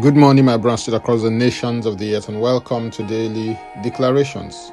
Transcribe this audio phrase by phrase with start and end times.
[0.00, 4.72] Good morning, my brothers across the nations of the earth, and welcome to daily declarations.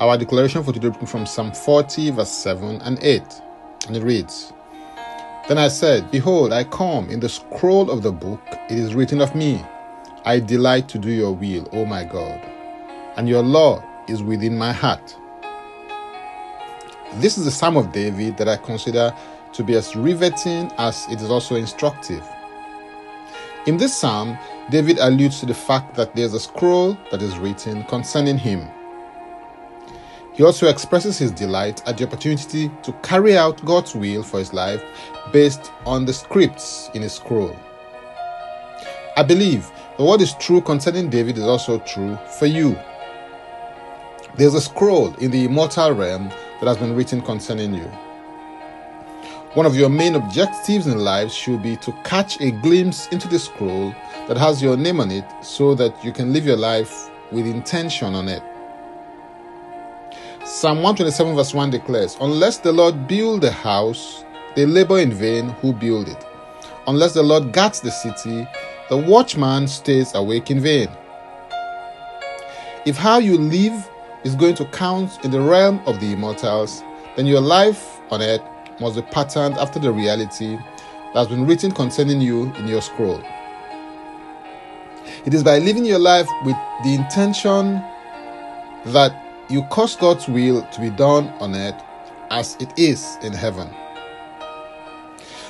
[0.00, 3.22] Our declaration for today comes from Psalm 40, verse 7 and 8,
[3.86, 4.52] and it reads
[5.48, 9.22] Then I said, Behold, I come in the scroll of the book, it is written
[9.22, 9.64] of me,
[10.26, 12.38] I delight to do your will, O my God,
[13.16, 15.16] and your law is within my heart.
[17.14, 19.10] This is the Psalm of David that I consider
[19.54, 22.22] to be as riveting as it is also instructive.
[23.68, 24.38] In this psalm,
[24.70, 28.66] David alludes to the fact that there's a scroll that is written concerning him.
[30.32, 34.54] He also expresses his delight at the opportunity to carry out God's will for his
[34.54, 34.82] life
[35.34, 37.54] based on the scripts in his scroll.
[39.18, 42.74] I believe that what is true concerning David is also true for you.
[44.36, 47.92] There's a scroll in the immortal realm that has been written concerning you.
[49.54, 53.38] One of your main objectives in life should be to catch a glimpse into the
[53.38, 53.94] scroll
[54.26, 58.14] that has your name on it so that you can live your life with intention
[58.14, 58.42] on it.
[60.44, 64.22] Psalm 127, verse 1 declares, Unless the Lord build the house,
[64.54, 66.26] they labor in vain who build it.
[66.86, 68.46] Unless the Lord guards the city,
[68.90, 70.88] the watchman stays awake in vain.
[72.84, 73.90] If how you live
[74.24, 76.82] is going to count in the realm of the immortals,
[77.16, 78.42] then your life on earth
[78.80, 83.22] must be patterned after the reality that has been written concerning you in your scroll.
[85.24, 87.82] It is by living your life with the intention
[88.86, 91.82] that you cause God's will to be done on earth
[92.30, 93.68] as it is in heaven.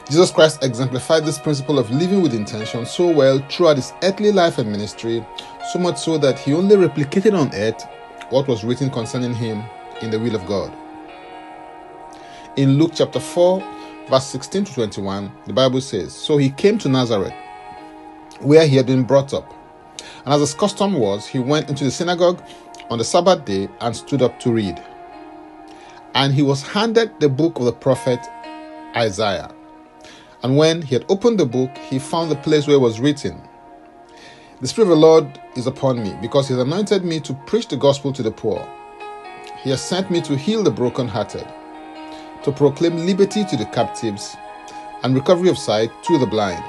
[0.09, 4.57] Jesus Christ exemplified this principle of living with intention so well throughout his earthly life
[4.57, 5.25] and ministry,
[5.73, 7.87] so much so that he only replicated on earth
[8.31, 9.63] what was written concerning him
[10.01, 10.73] in the will of God.
[12.59, 13.63] In Luke chapter 4,
[14.11, 17.33] verse 16 to 21, the Bible says, So he came to Nazareth,
[18.41, 19.55] where he had been brought up.
[20.25, 22.43] And as his custom was, he went into the synagogue
[22.91, 24.83] on the Sabbath day and stood up to read.
[26.17, 28.19] And he was handed the book of the prophet
[28.97, 29.55] Isaiah.
[30.43, 33.41] And when he had opened the book, he found the place where it was written,
[34.61, 37.69] The Spirit of the Lord is upon me, because he has anointed me to preach
[37.69, 38.69] the gospel to the poor.
[39.63, 41.47] He has sent me to heal the brokenhearted
[42.49, 44.35] to proclaim liberty to the captives
[45.03, 46.65] and recovery of sight to the blind,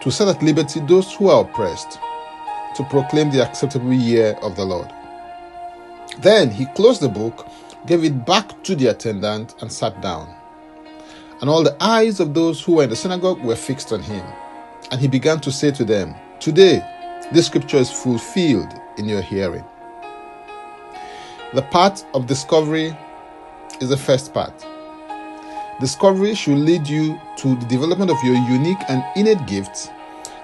[0.00, 2.00] to set at liberty those who are oppressed,
[2.74, 4.92] to proclaim the acceptable year of the Lord.
[6.18, 7.46] Then he closed the book,
[7.86, 10.34] gave it back to the attendant, and sat down.
[11.40, 14.26] And all the eyes of those who were in the synagogue were fixed on him.
[14.90, 16.82] And he began to say to them, Today,
[17.32, 19.64] this scripture is fulfilled in your hearing.
[21.52, 22.96] The path of discovery
[23.80, 24.66] is the first part.
[25.80, 29.90] Discovery should lead you to the development of your unique and innate gifts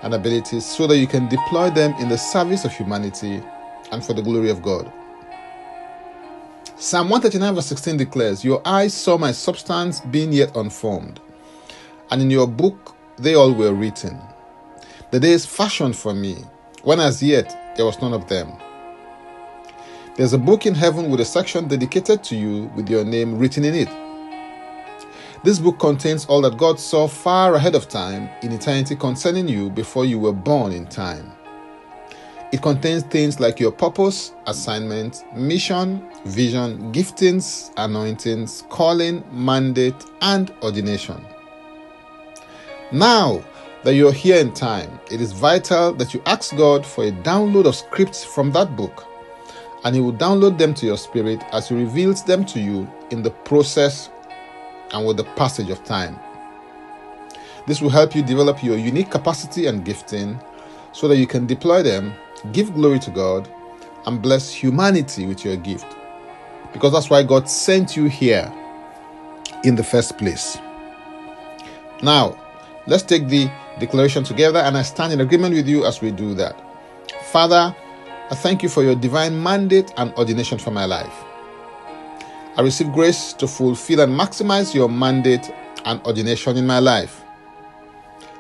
[0.03, 3.43] and abilities so that you can deploy them in the service of humanity
[3.93, 4.93] and for the glory of God.
[6.77, 11.21] Psalm 139, verse 16 declares, Your eyes saw my substance being yet unformed,
[12.11, 14.19] and in your book they all were written.
[15.11, 16.37] The days fashioned for me,
[16.83, 18.51] when as yet there was none of them.
[20.21, 23.65] There's a book in heaven with a section dedicated to you with your name written
[23.65, 23.89] in it.
[25.45, 29.71] This book contains all that God saw far ahead of time in eternity concerning you
[29.71, 31.33] before you were born in time.
[32.53, 41.25] It contains things like your purpose, assignment, mission, vision, giftings, anointings, calling, mandate, and ordination.
[42.93, 43.43] Now
[43.85, 47.65] that you're here in time, it is vital that you ask God for a download
[47.65, 49.07] of scripts from that book
[49.85, 53.23] and He will download them to your spirit as He reveals them to you in
[53.23, 54.11] the process
[54.93, 56.19] and with the passage of time.
[57.67, 60.41] This will help you develop your unique capacity and gifting
[60.93, 62.13] so that you can deploy them,
[62.53, 63.49] give glory to God,
[64.07, 65.87] and bless humanity with your gift.
[66.73, 68.53] Because that's why God sent you here
[69.65, 70.59] in the first place.
[72.03, 72.39] Now,
[72.87, 76.35] let's take the declaration together, and I stand in agreement with you as we do
[76.35, 76.57] that.
[77.31, 77.75] Father,
[78.31, 81.25] I thank you for your divine mandate and ordination for my life.
[82.57, 85.51] I receive grace to fulfill and maximize your mandate
[85.85, 87.25] and ordination in my life.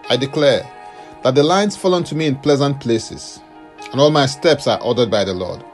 [0.08, 0.68] I declare
[1.24, 3.40] that the lines fall unto me in pleasant places,
[3.90, 5.64] and all my steps are ordered by the Lord.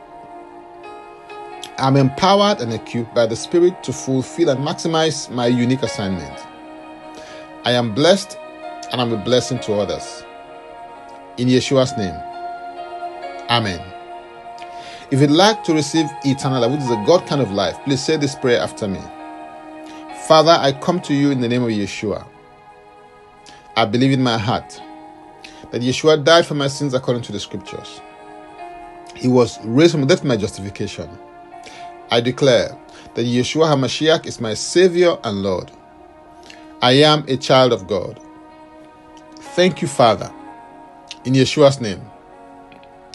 [1.79, 6.47] I am empowered and equipped by the Spirit to fulfill and maximize my unique assignment.
[7.67, 8.39] I am blessed
[8.93, 10.25] and I'm a blessing to others.
[11.37, 12.17] In Yeshua's name,
[13.51, 13.96] Amen.
[15.11, 18.05] If you'd like to receive eternal life, which is a God kind of life, please
[18.05, 19.01] say this prayer after me.
[20.27, 22.27] Father, I come to you in the name of Yeshua.
[23.77, 24.81] I believe in my heart
[25.71, 28.01] that Yeshua died for my sins according to the scriptures.
[29.15, 31.09] He was raised from death my justification.
[32.11, 32.77] I declare
[33.15, 35.71] that Yeshua HaMashiach is my Savior and Lord.
[36.83, 38.21] I am a child of God.
[39.55, 40.33] Thank you, Father.
[41.25, 42.03] In Yeshua's name.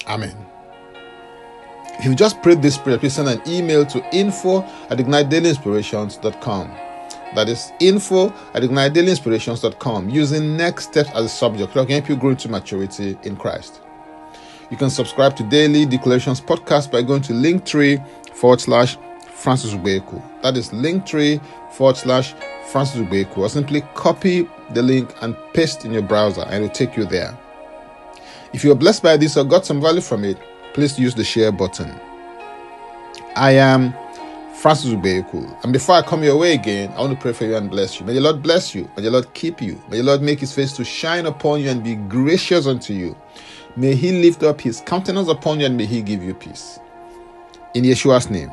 [0.08, 0.51] Amen.
[2.02, 6.68] If you just prayed this prayer, please send an email to info at ignitedailyinspirations.com.
[7.36, 12.32] That is info at ignitedailyinspirations.com using next steps as a subject to help you grow
[12.32, 13.82] into maturity in Christ.
[14.72, 18.98] You can subscribe to Daily Declarations podcast by going to linktree forward slash
[19.36, 20.24] Francis Ubeku.
[20.42, 21.40] That is linktree
[21.72, 22.34] forward slash
[22.72, 23.38] Francis Ubeku.
[23.38, 27.06] Or simply copy the link and paste in your browser and it will take you
[27.06, 27.38] there.
[28.54, 30.40] If you are blessed by this or got some value from it,
[30.74, 31.94] please use the share button.
[33.36, 33.94] I am
[34.56, 35.64] Francis Ubeku.
[35.64, 38.00] And before I come your way again, I want to pray for you and bless
[38.00, 38.06] you.
[38.06, 38.90] May the Lord bless you.
[38.96, 39.82] May the Lord keep you.
[39.90, 43.18] May the Lord make his face to shine upon you and be gracious unto you.
[43.76, 46.80] May he lift up his countenance upon you and may he give you peace.
[47.74, 48.52] In Yeshua's name.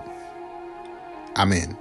[1.36, 1.76] Amen.